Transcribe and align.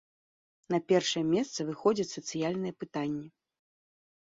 На 0.75 0.79
першае 0.91 1.23
месца 1.35 1.67
выходзяць 1.69 2.07
сацыяльныя 2.17 2.73
пытанні. 2.87 3.25